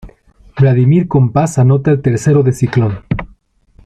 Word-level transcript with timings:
Vladimir 0.59 1.07
Compás 1.07 1.59
anota 1.59 1.91
el 1.91 2.01
tercero 2.01 2.41
de 2.41 2.53
Ciclón. 2.53 3.01